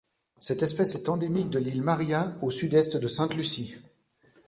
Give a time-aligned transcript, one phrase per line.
[0.39, 3.75] Cette espèce est endémique de l'île Maria au Sud-Est de Sainte-Lucie.